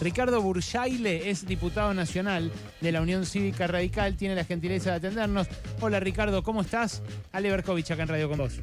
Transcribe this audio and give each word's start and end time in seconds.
Ricardo 0.00 0.40
Burjaile 0.40 1.28
es 1.28 1.46
diputado 1.46 1.92
nacional 1.92 2.50
de 2.80 2.90
la 2.90 3.02
Unión 3.02 3.26
Cívica 3.26 3.66
Radical, 3.66 4.16
tiene 4.16 4.34
la 4.34 4.44
gentileza 4.44 4.90
de 4.92 4.96
atendernos. 4.96 5.46
Hola 5.80 6.00
Ricardo, 6.00 6.42
¿cómo 6.42 6.62
estás? 6.62 7.02
Ale 7.32 7.50
Berkovich 7.50 7.90
acá 7.90 8.04
en 8.04 8.08
Radio 8.08 8.30
con 8.30 8.38
vos. 8.38 8.58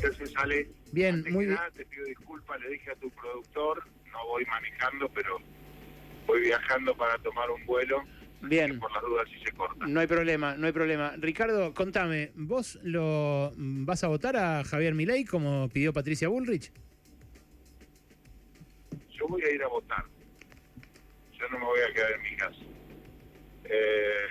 Gracias, 0.00 0.30
Ale. 0.36 0.68
Bien, 0.92 1.16
Antes 1.16 1.32
muy 1.32 1.46
bien. 1.46 1.58
te 1.74 1.84
pido 1.84 2.04
disculpas, 2.04 2.60
le 2.60 2.68
dije 2.70 2.92
a 2.92 2.94
tu 2.94 3.10
productor, 3.10 3.82
no 4.12 4.26
voy 4.28 4.44
manejando, 4.46 5.08
pero 5.12 5.38
voy 6.28 6.42
viajando 6.42 6.96
para 6.96 7.18
tomar 7.18 7.50
un 7.50 7.66
vuelo. 7.66 8.04
Bien, 8.42 8.78
Por 8.78 8.92
las 8.92 9.02
dudas 9.02 9.26
si 9.32 9.44
se 9.44 9.50
corta. 9.50 9.84
no 9.84 9.98
hay 9.98 10.06
problema, 10.06 10.54
no 10.56 10.66
hay 10.68 10.72
problema. 10.72 11.14
Ricardo, 11.18 11.74
contame, 11.74 12.30
¿vos 12.36 12.78
lo 12.84 13.52
vas 13.56 14.04
a 14.04 14.08
votar 14.08 14.36
a 14.36 14.62
Javier 14.62 14.94
Milei 14.94 15.24
como 15.24 15.68
pidió 15.70 15.92
Patricia 15.92 16.28
Bullrich? 16.28 16.70
Yo 19.26 19.32
voy 19.32 19.42
a 19.42 19.50
ir 19.50 19.62
a 19.64 19.66
votar. 19.66 20.04
Yo 21.32 21.48
no 21.48 21.58
me 21.58 21.64
voy 21.64 21.80
a 21.80 21.92
quedar 21.92 22.12
en 22.12 22.22
mi 22.22 22.36
casa. 22.36 22.56
Eh, 23.64 24.26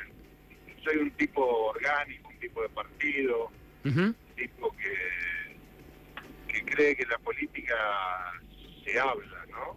soy 0.85 0.97
un 0.97 1.11
tipo 1.11 1.41
orgánico, 1.41 2.29
un 2.29 2.39
tipo 2.39 2.61
de 2.61 2.69
partido, 2.69 3.51
un 3.83 4.15
tipo 4.37 4.73
que, 4.77 5.57
que 6.47 6.63
cree 6.63 6.95
que 6.95 7.05
la 7.07 7.17
política 7.17 7.75
se 8.85 8.97
habla, 8.97 9.45
¿no? 9.49 9.75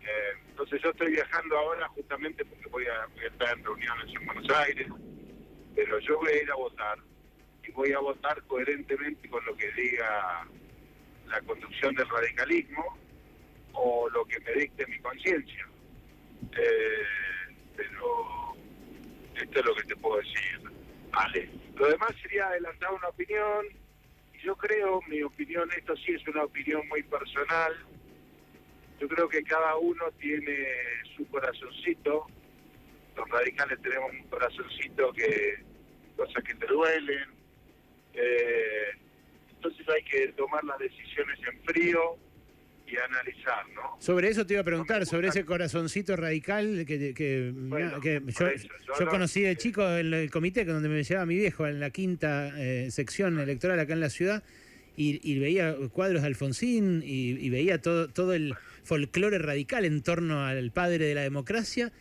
Eh, 0.00 0.38
entonces 0.48 0.80
yo 0.82 0.88
estoy 0.88 1.12
viajando 1.12 1.58
ahora 1.58 1.86
justamente 1.88 2.42
porque 2.46 2.68
voy 2.70 2.86
a, 2.86 3.06
voy 3.14 3.24
a 3.24 3.28
estar 3.28 3.58
en 3.58 3.62
reuniones 3.62 4.06
en 4.18 4.24
Buenos 4.24 4.50
Aires, 4.56 4.88
pero 5.74 5.98
yo 5.98 6.16
voy 6.16 6.32
a 6.32 6.42
ir 6.42 6.50
a 6.50 6.54
votar 6.54 6.98
y 7.62 7.70
voy 7.72 7.92
a 7.92 7.98
votar 7.98 8.42
coherentemente 8.44 9.28
con 9.28 9.44
lo 9.44 9.54
que 9.54 9.70
diga 9.72 10.46
la 11.26 11.40
conducción 11.42 11.94
del 11.94 12.08
radicalismo 12.08 12.99
o 13.72 14.08
lo 14.10 14.24
que 14.26 14.40
me 14.40 14.52
dicte 14.52 14.86
mi 14.86 14.98
conciencia. 14.98 15.66
Eh, 16.56 17.54
pero 17.76 18.54
esto 19.34 19.60
es 19.60 19.64
lo 19.64 19.74
que 19.74 19.84
te 19.84 19.96
puedo 19.96 20.18
decir, 20.18 20.60
Ale. 21.12 21.48
Lo 21.76 21.88
demás 21.88 22.12
sería 22.22 22.48
adelantar 22.48 22.92
una 22.92 23.08
opinión, 23.08 23.66
y 24.34 24.38
yo 24.38 24.56
creo, 24.56 25.00
mi 25.08 25.22
opinión, 25.22 25.68
esto 25.76 25.96
sí 25.96 26.12
es 26.12 26.26
una 26.28 26.44
opinión 26.44 26.86
muy 26.88 27.02
personal, 27.04 27.74
yo 29.00 29.08
creo 29.08 29.28
que 29.28 29.42
cada 29.44 29.76
uno 29.76 30.10
tiene 30.18 30.66
su 31.16 31.26
corazoncito, 31.28 32.26
los 33.16 33.28
radicales 33.30 33.80
tenemos 33.80 34.10
un 34.12 34.28
corazoncito 34.28 35.12
que, 35.12 35.64
cosas 36.16 36.44
que 36.44 36.54
te 36.54 36.66
duelen, 36.66 37.30
eh, 38.12 38.90
entonces 39.52 39.88
hay 39.88 40.02
que 40.04 40.28
tomar 40.32 40.62
las 40.64 40.78
decisiones 40.78 41.38
en 41.50 41.62
frío 41.64 42.18
y 42.90 42.96
analizar, 42.96 43.68
¿no? 43.74 43.96
Sobre 43.98 44.28
eso 44.28 44.44
te 44.46 44.54
iba 44.54 44.62
a 44.62 44.64
preguntar, 44.64 45.00
No 45.00 45.06
sobre 45.06 45.28
ese 45.28 45.44
corazoncito 45.44 46.16
radical 46.16 46.84
que, 46.86 47.14
que, 47.14 47.52
Bueno, 47.54 48.00
que 48.00 48.20
por 48.20 48.32
yo, 48.32 48.46
eso, 48.48 48.68
yo 48.86 48.94
yo 48.98 49.04
no- 49.04 49.10
conocí 49.10 49.42
de 49.42 49.56
chico 49.56 49.82
en 49.96 50.12
el 50.12 50.30
comité 50.30 50.64
donde 50.64 50.88
me 50.88 51.02
llevaba 51.04 51.26
mi 51.26 51.36
viejo 51.36 51.66
en 51.66 51.80
la 51.80 51.90
quinta 51.90 52.52
eh, 52.56 52.90
sección 52.90 53.38
electoral 53.38 53.78
acá 53.78 53.92
en 53.92 54.00
la 54.00 54.10
ciudad 54.10 54.42
y, 54.96 55.20
y 55.22 55.38
veía 55.38 55.74
cuadros 55.92 56.22
de 56.22 56.28
Alfonsín 56.28 57.02
y, 57.04 57.30
y 57.38 57.48
veía 57.50 57.80
todo, 57.80 58.08
todo 58.08 58.34
el 58.34 58.54
folclore 58.82 59.38
radical 59.38 59.84
en 59.84 60.02
torno 60.02 60.44
al 60.44 60.70
padre 60.72 61.06
de 61.06 61.14
la 61.14 61.22
democracia 61.22 61.92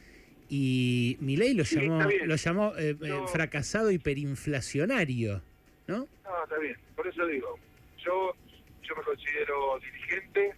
y 0.50 1.16
Milei 1.20 1.54
lo 1.54 1.64
llamó, 1.64 2.02
lo 2.26 2.36
llamó 2.36 2.74
eh, 2.78 2.90
eh, 2.90 2.96
No. 3.10 3.28
fracasado 3.28 3.92
hiperinflacionario, 3.92 5.42
¿no? 5.88 6.08
No, 6.24 6.44
está 6.44 6.58
bien. 6.58 6.76
Por 6.96 7.08
eso 7.08 7.26
digo, 7.28 7.58
yo, 8.04 8.34
yo 8.82 8.96
me 8.96 9.04
considero 9.04 9.80
dirigente 9.80 10.54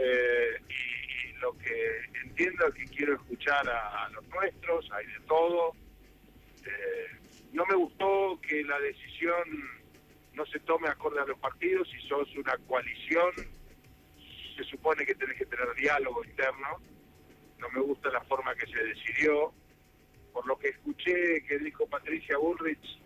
eh, 0.00 0.60
y, 0.68 1.32
lo 1.40 1.52
que 1.58 2.00
entiendo 2.24 2.66
es 2.66 2.74
que 2.74 2.96
quiero 2.96 3.14
escuchar 3.14 3.68
a, 3.68 4.08
los 4.10 4.26
nuestros, 4.28 4.90
hay 4.90 5.06
de 5.06 5.20
todo. 5.26 5.72
Eh, 6.64 7.06
no 7.52 7.64
me 7.66 7.74
gustó 7.74 8.40
que 8.40 8.64
la 8.64 8.80
decisión 8.80 9.44
no 10.32 10.46
se 10.46 10.58
tome 10.60 10.88
acorde 10.88 11.20
a 11.20 11.26
los 11.26 11.38
partidos. 11.38 11.88
Si 11.90 12.00
sos 12.08 12.34
una 12.36 12.56
coalición, 12.66 13.32
se 14.56 14.64
supone 14.64 15.04
que 15.04 15.14
tenés 15.14 15.36
que 15.36 15.46
tener 15.46 15.74
diálogo 15.74 16.24
interno. 16.24 16.80
No 17.58 17.68
me 17.70 17.80
gusta 17.80 18.10
la 18.10 18.22
forma 18.22 18.54
que 18.54 18.66
se 18.66 18.82
decidió. 18.82 19.52
Por 20.32 20.46
lo 20.46 20.58
que 20.58 20.68
escuché 20.68 21.44
que 21.46 21.58
dijo 21.58 21.86
Patricia 21.86 22.36
Bullrich, 22.38 22.98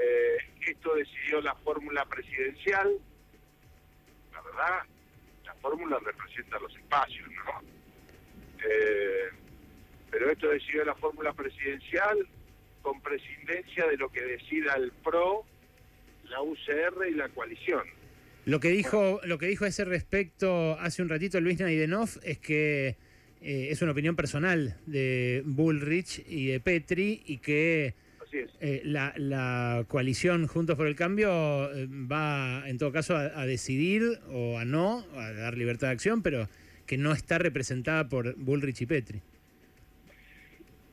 eh, 0.00 0.36
esto 0.66 0.94
decidió 0.94 1.40
la 1.40 1.54
fórmula 1.56 2.04
presidencial. 2.06 2.98
La 4.32 4.40
verdad, 4.42 4.86
fórmula 5.60 5.98
representa 6.04 6.58
los 6.58 6.74
espacios, 6.76 7.28
¿no? 7.28 7.62
Eh, 8.68 9.30
pero 10.10 10.30
esto 10.30 10.48
decidió 10.48 10.84
la 10.84 10.94
fórmula 10.94 11.32
presidencial 11.32 12.26
con 12.82 13.00
presidencia 13.00 13.86
de 13.86 13.96
lo 13.96 14.10
que 14.10 14.22
decida 14.22 14.74
el 14.74 14.92
PRO, 15.04 15.44
la 16.28 16.42
UCR 16.42 17.08
y 17.08 17.14
la 17.14 17.28
coalición. 17.28 17.82
Lo 18.46 18.58
que 18.58 18.68
dijo, 18.68 19.20
lo 19.24 19.38
que 19.38 19.46
dijo 19.46 19.64
a 19.64 19.68
ese 19.68 19.84
respecto 19.84 20.78
hace 20.80 21.02
un 21.02 21.08
ratito 21.08 21.40
Luis 21.40 21.60
Naidenov 21.60 22.08
es 22.22 22.38
que 22.38 22.96
eh, 23.42 23.68
es 23.70 23.82
una 23.82 23.92
opinión 23.92 24.16
personal 24.16 24.78
de 24.86 25.42
Bullrich 25.44 26.24
y 26.26 26.48
de 26.48 26.60
Petri 26.60 27.22
y 27.26 27.38
que 27.38 27.94
Así 28.30 28.38
es. 28.38 28.50
eh, 28.60 28.82
la, 28.84 29.12
la 29.16 29.84
coalición 29.88 30.46
Juntos 30.46 30.76
por 30.76 30.86
el 30.86 30.94
Cambio 30.94 31.28
eh, 31.74 31.88
va 31.90 32.62
en 32.68 32.78
todo 32.78 32.92
caso 32.92 33.16
a, 33.16 33.40
a 33.40 33.44
decidir 33.44 34.20
o 34.28 34.56
a 34.56 34.64
no, 34.64 35.04
a 35.16 35.32
dar 35.32 35.56
libertad 35.58 35.88
de 35.88 35.94
acción, 35.94 36.22
pero 36.22 36.48
que 36.86 36.96
no 36.96 37.10
está 37.12 37.38
representada 37.38 38.08
por 38.08 38.36
Bullrich 38.36 38.80
y 38.82 38.86
Petri. 38.86 39.20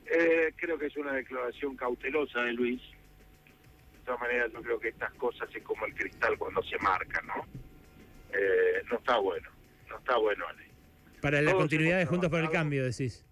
Eh, 0.09 0.51
creo 0.55 0.79
que 0.79 0.87
es 0.87 0.97
una 0.97 1.13
declaración 1.13 1.75
cautelosa 1.75 2.41
de 2.41 2.53
Luis. 2.53 2.81
De 2.81 4.05
todas 4.05 4.21
maneras, 4.21 4.49
yo 4.53 4.61
creo 4.63 4.79
que 4.79 4.87
estas 4.89 5.13
cosas 5.13 5.47
es 5.53 5.61
como 5.63 5.85
el 5.85 5.93
cristal 5.93 6.37
cuando 6.39 6.63
se 6.63 6.77
marca, 6.79 7.21
¿no? 7.23 7.45
Eh, 8.33 8.81
no 8.89 8.97
está 8.97 9.17
bueno, 9.19 9.49
no 9.89 9.97
está 9.99 10.17
bueno, 10.17 10.43
Ale. 10.47 10.63
Para 11.21 11.41
la 11.41 11.51
Todos 11.51 11.63
continuidad 11.63 11.99
de 11.99 12.05
Juntos 12.05 12.29
por 12.31 12.39
el. 12.39 12.49
Cambio, 12.49 12.83
decís. 12.83 13.25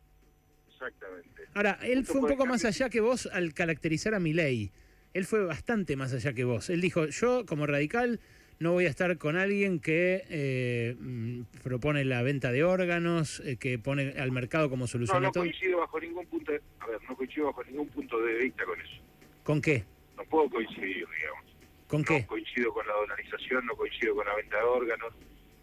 Exactamente. 0.75 1.44
Ahora, 1.53 1.80
él 1.84 2.03
fue 2.06 2.22
un 2.22 2.28
poco 2.28 2.46
más 2.46 2.66
allá 2.66 2.90
que 2.90 3.00
vos 3.02 3.28
al 3.31 3.53
caracterizar 3.53 4.13
a 4.13 4.19
Milei. 4.19 4.72
Él 5.13 5.25
fue 5.25 5.44
bastante 5.46 5.96
más 5.96 6.13
allá 6.13 6.34
que 6.34 6.44
vos. 6.44 6.69
Él 6.69 6.81
dijo, 6.81 7.06
yo 7.08 7.46
como 7.46 7.66
radical 7.66 8.19
no 8.59 8.74
voy 8.74 8.85
a 8.85 8.90
estar 8.90 9.18
con 9.18 9.38
alguien 9.38 9.80
que 9.80 10.24
eh, 10.30 10.96
mm, 11.00 11.41
propone 11.64 12.03
la 12.03 12.22
venta 12.22 12.52
de 12.52 12.64
órganos, 12.66 13.40
eh, 13.46 13.56
que 13.58 13.80
pone 13.80 14.14
al 14.18 14.31
mercado 14.31 14.69
como 14.69 14.84
No, 14.84 14.88
solución 14.88 15.24
no 15.24 15.30
a 15.30 15.31
todo. 15.31 15.44
coincido 15.44 15.78
bajo 15.80 16.00
ningún 16.00 16.25
punto 16.28 16.52
de, 16.52 16.62
a 16.80 16.88
ver, 16.88 17.00
no 17.08 17.16
coincido 17.16 17.46
bajo 17.47 17.64
ningún 17.64 17.88
punto 17.88 18.19
de 18.22 18.34
vista 18.35 18.66
con 18.66 18.80
eso. 18.81 19.02
¿Con 19.44 19.62
qué? 19.62 19.85
No 20.18 20.24
puedo 20.25 20.50
coincidir, 20.50 21.06
digamos. 21.19 21.46
¿Con 21.88 22.02
No 22.02 22.06
qué? 22.08 22.25
coincido 22.25 22.74
con 22.74 22.85
la 22.88 22.94
dolarización, 22.94 23.66
no 23.66 23.75
coincido 23.75 24.16
con 24.16 24.25
la 24.25 24.35
venta 24.35 24.58
de 24.58 24.64
órganos, 24.64 25.14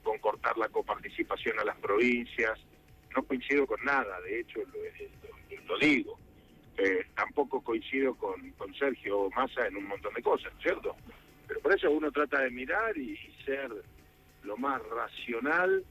con 0.03 0.19
cortar 0.19 0.57
la 0.57 0.69
coparticipación 0.69 1.59
a 1.59 1.65
las 1.65 1.77
provincias, 1.79 2.59
no 3.17 3.23
coincido 3.25 3.67
con 3.67 3.83
nada, 3.85 4.21
de 4.23 4.41
hecho 4.41 4.59
lo, 4.61 4.79
lo- 5.59 5.67
lo 5.67 5.79
digo. 5.79 6.19
Eh, 6.79 7.05
tampoco 7.15 7.61
coincido 7.63 8.15
con, 8.15 8.51
con 8.53 8.75
Sergio 8.75 9.29
Massa 9.37 9.67
en 9.67 9.77
un 9.77 9.85
montón 9.87 10.15
de 10.15 10.23
cosas, 10.23 10.53
¿cierto? 10.63 10.97
Pero 11.47 11.61
por 11.61 11.75
eso 11.75 11.91
uno 11.91 12.11
trata 12.11 12.41
de 12.43 12.51
mirar 12.51 12.97
y, 12.97 13.13
y 13.13 13.45
ser 13.45 13.71
lo 14.43 14.57
más 14.57 14.81
racional. 14.89 15.85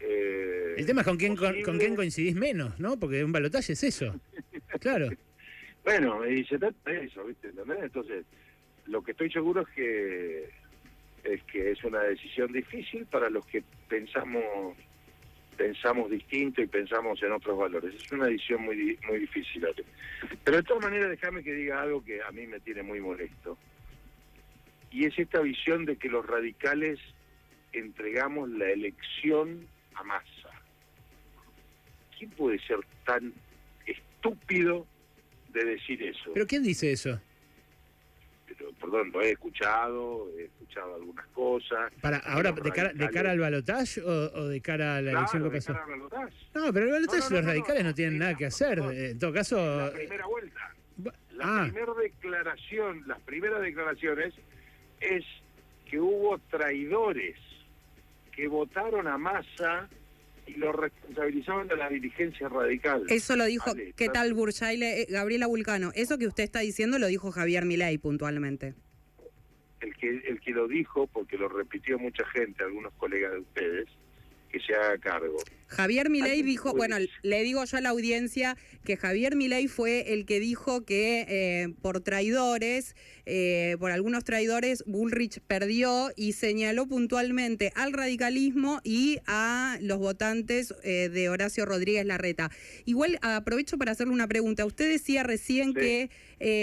eh, 0.00 0.74
El 0.76 0.84
tema 0.86 1.02
es 1.02 1.06
con 1.06 1.16
quién, 1.16 1.36
con 1.36 1.78
quién 1.78 1.94
coincidís 1.94 2.34
menos, 2.34 2.78
¿no? 2.80 2.98
Porque 2.98 3.22
un 3.24 3.32
balotaje 3.32 3.72
es 3.74 3.82
eso. 3.84 4.14
Claro. 4.80 5.08
Bueno, 5.84 6.26
y 6.28 6.44
se 6.44 6.58
trata 6.58 6.90
de 6.90 7.04
eso, 7.04 7.24
¿viste? 7.24 7.48
¿Entendés? 7.48 7.78
Entonces, 7.84 8.26
lo 8.86 9.02
que 9.02 9.12
estoy 9.12 9.30
seguro 9.30 9.62
es 9.62 9.68
que 9.68 10.50
es 11.24 11.42
que 11.44 11.70
es 11.70 11.82
una 11.84 12.00
decisión 12.02 12.52
difícil 12.52 13.06
para 13.06 13.30
los 13.30 13.46
que 13.46 13.62
pensamos 13.88 14.44
pensamos 15.56 16.10
distinto 16.10 16.62
y 16.62 16.66
pensamos 16.66 17.22
en 17.22 17.32
otros 17.32 17.58
valores. 17.58 17.94
Es 17.94 18.12
una 18.12 18.26
decisión 18.26 18.62
muy 18.62 18.98
muy 19.08 19.18
difícil. 19.20 19.66
Pero 20.44 20.56
de 20.56 20.62
todas 20.62 20.84
maneras, 20.84 21.10
déjame 21.10 21.42
que 21.42 21.52
diga 21.52 21.82
algo 21.82 22.04
que 22.04 22.22
a 22.22 22.30
mí 22.30 22.46
me 22.46 22.60
tiene 22.60 22.82
muy 22.82 23.00
molesto. 23.00 23.58
Y 24.90 25.04
es 25.04 25.18
esta 25.18 25.40
visión 25.40 25.84
de 25.84 25.96
que 25.96 26.08
los 26.08 26.26
radicales 26.26 26.98
entregamos 27.72 28.48
la 28.50 28.70
elección 28.70 29.66
a 29.94 30.02
masa. 30.04 30.50
¿Quién 32.18 32.30
puede 32.30 32.58
ser 32.60 32.78
tan 33.04 33.32
estúpido 33.84 34.86
de 35.52 35.64
decir 35.64 36.02
eso? 36.02 36.32
¿Pero 36.32 36.46
quién 36.46 36.62
dice 36.62 36.92
eso? 36.92 37.20
Perdón, 38.80 39.10
lo 39.10 39.22
he 39.22 39.32
escuchado, 39.32 40.28
he 40.38 40.44
escuchado 40.44 40.96
algunas 40.96 41.26
cosas. 41.28 41.92
Para, 42.00 42.18
ahora, 42.18 42.52
de 42.52 42.70
cara, 42.70 42.92
de 42.92 43.10
cara 43.10 43.30
al 43.30 43.38
balotaje 43.40 44.02
o, 44.02 44.08
o 44.08 44.44
de 44.48 44.60
cara 44.60 44.96
a 44.96 45.02
la 45.02 45.12
elección 45.12 45.42
que 45.44 45.50
pasó? 45.50 45.72
No, 46.54 46.72
pero 46.72 46.86
el 46.86 46.92
balotaje 46.92 47.18
No, 47.20 47.30
no, 47.30 47.36
los 47.36 47.44
no, 47.44 47.50
radicales 47.50 47.84
no, 47.84 47.94
tienen 47.94 48.14
sí, 48.14 48.18
nada 48.18 48.34
que 48.34 48.46
hacer. 48.46 48.78
no. 48.78 48.90
En 48.90 49.18
todo 49.18 49.32
caso... 49.32 49.56
La 49.56 49.92
primera 49.92 50.26
vuelta. 50.26 50.74
La 51.36 51.44
ah, 51.44 51.68
primera 51.70 51.92
declaración, 51.94 53.04
las 53.06 53.20
primeras 53.20 53.60
declaraciones 53.60 54.34
es 55.00 55.24
que 55.84 56.00
hubo 56.00 56.38
traidores 56.50 57.36
que 58.32 58.48
votaron 58.48 59.06
a 59.06 59.18
masa 59.18 59.88
y 60.46 60.54
lo 60.54 60.72
responsabilizaban 60.72 61.68
de 61.68 61.76
la 61.76 61.88
dirigencia 61.88 62.48
radical. 62.48 63.04
Eso 63.08 63.36
lo 63.36 63.44
dijo, 63.44 63.72
¿qué 63.96 64.08
tal 64.08 64.32
Burchaile? 64.34 65.02
Eh, 65.02 65.06
Gabriela 65.10 65.46
Vulcano, 65.46 65.90
eso 65.94 66.18
que 66.18 66.26
usted 66.26 66.44
está 66.44 66.60
diciendo 66.60 66.98
lo 66.98 67.06
dijo 67.08 67.32
Javier 67.32 67.64
Milei 67.64 67.98
puntualmente. 67.98 68.74
El 69.80 69.94
que, 69.96 70.08
el 70.08 70.40
que 70.40 70.52
lo 70.52 70.68
dijo, 70.68 71.06
porque 71.08 71.36
lo 71.36 71.48
repitió 71.48 71.98
mucha 71.98 72.24
gente, 72.28 72.64
algunos 72.64 72.92
colegas 72.94 73.32
de 73.32 73.38
ustedes, 73.40 73.88
que 74.50 74.60
se 74.60 74.74
haga 74.74 74.96
cargo. 74.98 75.36
Javier 75.68 76.10
Milei 76.10 76.42
dijo, 76.42 76.74
bueno, 76.74 76.96
le 77.22 77.42
digo 77.42 77.64
yo 77.64 77.76
a 77.76 77.80
la 77.80 77.88
audiencia 77.88 78.56
que 78.84 78.96
Javier 78.96 79.34
Milei 79.34 79.66
fue 79.66 80.12
el 80.12 80.24
que 80.24 80.38
dijo 80.38 80.84
que 80.84 81.26
eh, 81.28 81.74
por 81.82 82.00
traidores, 82.00 82.94
eh, 83.26 83.76
por 83.80 83.90
algunos 83.90 84.22
traidores, 84.22 84.84
Bullrich 84.86 85.40
perdió 85.40 86.12
y 86.16 86.32
señaló 86.34 86.86
puntualmente 86.86 87.72
al 87.74 87.92
radicalismo 87.92 88.80
y 88.84 89.18
a 89.26 89.78
los 89.80 89.98
votantes 89.98 90.72
eh, 90.84 91.08
de 91.12 91.28
Horacio 91.28 91.66
Rodríguez 91.66 92.06
Larreta. 92.06 92.50
Igual 92.84 93.18
aprovecho 93.22 93.76
para 93.76 93.92
hacerle 93.92 94.12
una 94.12 94.28
pregunta. 94.28 94.64
Usted 94.64 94.88
decía 94.88 95.24
recién 95.24 95.74
que 95.74 96.10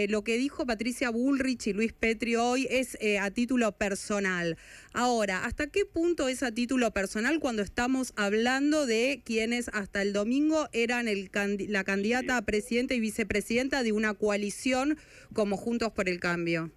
lo 0.07 0.23
que 0.23 0.37
dijo 0.37 0.65
Patricia 0.65 1.09
Bullrich 1.09 1.67
y 1.67 1.73
Luis 1.73 1.93
Petri 1.93 2.35
hoy 2.35 2.67
es 2.69 2.97
a 3.19 3.31
título 3.31 3.71
personal. 3.73 4.55
Ahora, 4.93 5.45
¿hasta 5.45 5.67
qué 5.67 5.85
punto 5.85 6.29
es 6.29 6.43
a 6.43 6.51
título 6.51 6.91
personal 6.91 7.39
cuando 7.39 7.63
estamos 7.63 8.13
hablando 8.15 8.85
de 8.85 8.92
de 8.93 9.21
quienes 9.25 9.69
hasta 9.69 10.01
el 10.01 10.13
domingo 10.13 10.67
eran 10.71 11.07
el 11.07 11.31
la 11.67 11.83
candidata 11.83 12.37
a 12.37 12.41
presidenta 12.43 12.93
y 12.93 12.99
vicepresidenta 12.99 13.81
de 13.81 13.91
una 13.91 14.13
coalición 14.13 14.97
como 15.33 15.57
Juntos 15.57 15.91
por 15.91 16.09
el 16.09 16.19
Cambio? 16.19 16.71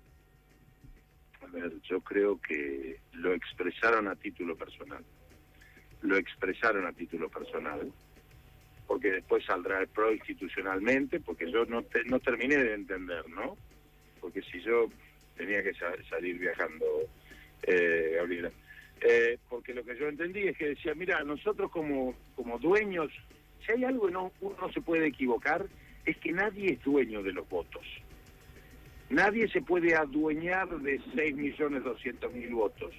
A 1.43 1.47
ver, 1.53 1.73
yo 1.83 2.01
creo 2.01 2.41
que 2.41 2.99
lo 3.13 3.33
expresaron 3.33 4.09
a 4.09 4.17
título 4.17 4.57
personal. 4.57 5.05
Lo 6.03 6.17
expresaron 6.17 6.87
a 6.87 6.93
título 6.93 7.29
personal. 7.29 7.93
Porque 8.87 9.11
después 9.11 9.45
saldrá 9.45 9.81
el 9.81 9.89
PRO 9.89 10.13
institucionalmente, 10.15 11.21
porque 11.21 11.51
yo 11.51 11.67
no, 11.67 11.85
no 12.07 12.21
terminé 12.21 12.57
de 12.57 12.75
entender, 12.75 13.29
¿no? 13.29 13.57
Porque 14.21 14.43
si 14.43 14.61
yo 14.63 14.89
tenía 15.37 15.63
que 15.63 15.73
salir 16.09 16.39
viajando, 16.39 16.87
eh, 17.65 18.15
Gabriela 18.17 18.51
eh, 19.01 19.39
porque 19.49 19.75
lo 19.75 19.85
que 19.85 19.99
yo 19.99 20.09
entendí 20.09 20.49
es 20.49 20.57
que 20.57 20.69
decía, 20.69 20.95
mira, 20.95 21.23
nosotros 21.25 21.71
como, 21.71 22.15
como 22.35 22.59
dueños, 22.59 23.11
si 23.65 23.73
hay 23.73 23.85
algo 23.85 24.07
que 24.07 24.13
no, 24.13 24.33
uno 24.41 24.73
se 24.73 24.81
puede 24.81 25.09
equivocar, 25.09 25.67
es 26.05 26.17
que 26.19 26.33
nadie 26.33 26.73
es 26.73 26.85
dueño 26.85 27.23
de 27.23 27.33
los 27.33 27.49
votos. 27.49 27.85
Nadie 29.11 29.49
se 29.49 29.61
puede 29.61 29.95
adueñar 29.95 30.69
de 30.81 30.99
6.200.000 31.01 32.55
votos, 32.55 32.95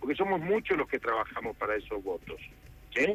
porque 0.00 0.14
somos 0.14 0.40
muchos 0.40 0.78
los 0.78 0.88
que 0.88 0.98
trabajamos 0.98 1.56
para 1.56 1.76
esos 1.76 2.02
votos. 2.02 2.40
¿sí? 2.94 3.14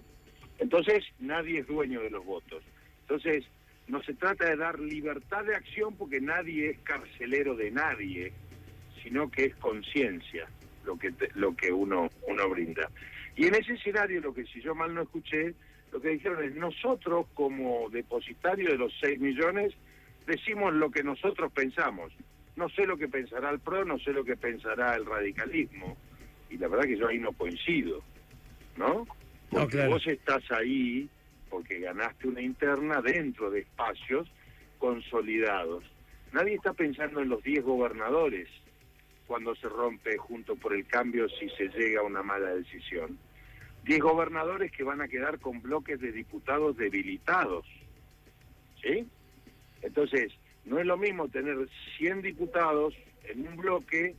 Entonces, 0.59 1.05
nadie 1.19 1.59
es 1.59 1.67
dueño 1.67 2.01
de 2.01 2.09
los 2.09 2.25
votos. 2.25 2.63
Entonces, 3.01 3.45
no 3.87 4.03
se 4.03 4.13
trata 4.13 4.45
de 4.45 4.57
dar 4.57 4.79
libertad 4.79 5.45
de 5.45 5.55
acción 5.55 5.95
porque 5.95 6.19
nadie 6.19 6.71
es 6.71 6.79
carcelero 6.79 7.55
de 7.55 7.71
nadie, 7.71 8.33
sino 9.01 9.31
que 9.31 9.45
es 9.45 9.55
conciencia 9.55 10.47
lo 10.87 10.97
que 10.97 11.13
lo 11.35 11.55
que 11.55 11.71
uno 11.71 12.09
uno 12.27 12.49
brinda. 12.49 12.89
Y 13.35 13.45
en 13.45 13.55
ese 13.55 13.73
escenario, 13.73 14.21
lo 14.21 14.33
que 14.33 14.45
si 14.45 14.61
yo 14.61 14.73
mal 14.73 14.95
no 14.95 15.03
escuché, 15.03 15.53
lo 15.91 16.01
que 16.01 16.09
dijeron 16.09 16.43
es 16.43 16.55
nosotros 16.55 17.27
como 17.35 17.89
depositario 17.89 18.71
de 18.71 18.77
los 18.77 18.93
6 18.99 19.19
millones 19.19 19.73
decimos 20.25 20.73
lo 20.73 20.89
que 20.89 21.03
nosotros 21.03 21.51
pensamos. 21.51 22.11
No 22.55 22.69
sé 22.69 22.85
lo 22.85 22.97
que 22.97 23.07
pensará 23.07 23.51
el 23.51 23.59
PRO, 23.59 23.85
no 23.85 23.99
sé 23.99 24.11
lo 24.11 24.23
que 24.23 24.35
pensará 24.35 24.95
el 24.95 25.05
radicalismo. 25.05 25.95
Y 26.49 26.57
la 26.57 26.67
verdad 26.67 26.85
que 26.85 26.97
yo 26.97 27.07
ahí 27.07 27.19
no 27.19 27.31
coincido, 27.33 28.01
¿no? 28.77 29.05
Porque 29.49 29.87
vos 29.87 30.05
estás 30.07 30.43
ahí 30.51 31.09
porque 31.49 31.79
ganaste 31.79 32.27
una 32.27 32.41
interna 32.41 33.01
dentro 33.01 33.49
de 33.49 33.59
espacios 33.59 34.27
consolidados. 34.79 35.83
Nadie 36.33 36.55
está 36.55 36.73
pensando 36.73 37.21
en 37.21 37.29
los 37.29 37.41
10 37.43 37.63
gobernadores 37.63 38.49
cuando 39.27 39.55
se 39.55 39.67
rompe 39.67 40.17
junto 40.17 40.55
por 40.55 40.73
el 40.73 40.87
cambio 40.87 41.27
si 41.29 41.49
se 41.49 41.67
llega 41.67 41.99
a 41.99 42.03
una 42.03 42.23
mala 42.23 42.55
decisión. 42.55 43.19
Diez 43.83 43.99
gobernadores 43.99 44.71
que 44.71 44.83
van 44.83 45.01
a 45.01 45.07
quedar 45.07 45.39
con 45.39 45.61
bloques 45.61 45.99
de 45.99 46.11
diputados 46.11 46.75
debilitados. 46.77 47.65
¿Sí? 48.81 49.07
Entonces, 49.81 50.33
no 50.65 50.79
es 50.79 50.85
lo 50.85 50.97
mismo 50.97 51.27
tener 51.27 51.57
100 51.97 52.21
diputados 52.21 52.93
en 53.23 53.47
un 53.47 53.57
bloque 53.57 54.15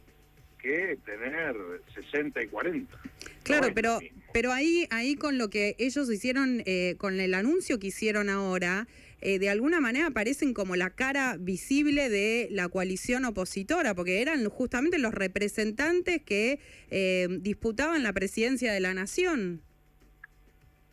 que 0.59 0.99
tener 1.05 1.57
60 1.95 2.43
y 2.43 2.47
40. 2.49 2.99
Claro, 3.45 3.69
pero 3.75 3.99
pero 4.33 4.53
ahí 4.53 4.87
ahí 4.91 5.17
con 5.17 5.39
lo 5.39 5.51
que 5.51 5.75
ellos 5.79 6.11
hicieron 6.11 6.63
eh, 6.67 6.97
con 6.99 7.21
el 7.21 7.35
anuncio 7.35 7.79
que 7.79 7.89
hicieron 7.89 8.29
ahora, 8.29 8.87
eh, 9.21 9.39
de 9.39 9.51
alguna 9.51 9.81
manera 9.81 10.07
aparecen 10.07 10.55
como 10.55 10.77
la 10.77 10.91
cara 10.91 11.37
visible 11.39 12.09
de 12.09 12.49
la 12.51 12.69
coalición 12.69 13.25
opositora, 13.25 13.95
porque 13.95 14.23
eran 14.23 14.49
justamente 14.49 14.99
los 14.99 15.13
representantes 15.13 16.23
que 16.23 16.61
eh, 16.91 17.27
disputaban 17.41 18.05
la 18.05 18.13
presidencia 18.13 18.73
de 18.73 18.81
la 18.81 18.95
nación. 18.95 19.61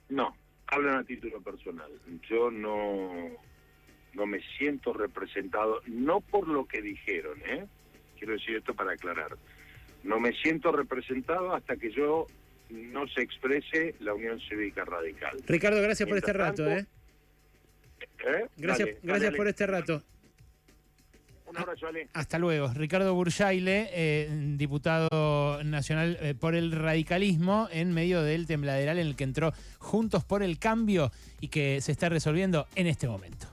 No, 0.10 0.36
hablan 0.68 1.00
a 1.00 1.04
título 1.04 1.42
personal. 1.42 1.92
Yo 2.28 2.50
no, 2.50 3.30
no 4.14 4.26
me 4.26 4.42
siento 4.58 4.94
representado, 4.94 5.82
no 5.86 6.22
por 6.22 6.48
lo 6.48 6.66
que 6.66 6.82
dijeron, 6.82 7.40
¿eh? 7.46 7.68
quiero 8.18 8.34
decir 8.34 8.56
esto 8.56 8.74
para 8.74 8.94
aclarar. 8.94 9.38
No 10.04 10.20
me 10.20 10.34
siento 10.34 10.72
representado 10.72 11.54
hasta 11.54 11.78
que 11.78 11.92
yo 11.92 12.26
no 12.70 13.08
se 13.08 13.22
exprese 13.22 13.96
la 14.00 14.14
Unión 14.14 14.40
Cívica 14.50 14.86
Radical. 14.86 15.38
Ricardo, 15.48 15.82
gracias 15.82 16.08
por 16.08 16.18
este 16.18 16.34
rato. 16.34 16.68
¿eh? 16.68 16.86
¿Eh? 18.26 18.48
Gracias, 18.58 18.90
gracias 19.04 19.34
por 19.34 19.48
este 19.48 19.68
rato. 19.68 20.04
Un 21.46 21.58
abrazo, 21.58 21.88
Ale. 21.88 22.10
Hasta 22.14 22.40
luego. 22.40 22.72
Ricardo 22.74 23.14
Burjaile, 23.14 23.90
eh, 23.92 24.30
diputado 24.58 25.64
nacional 25.64 26.18
eh, 26.20 26.34
por 26.34 26.56
el 26.56 26.72
radicalismo, 26.72 27.70
en 27.72 27.94
medio 27.94 28.24
del 28.24 28.48
tembladeral 28.48 28.98
en 28.98 29.08
el 29.08 29.16
que 29.16 29.24
entró 29.24 29.54
Juntos 29.78 30.24
por 30.24 30.42
el 30.42 30.58
Cambio 30.58 31.12
y 31.40 31.50
que 31.50 31.82
se 31.82 31.92
está 31.92 32.10
resolviendo 32.10 32.68
en 32.76 32.88
este 32.88 33.08
momento. 33.08 33.48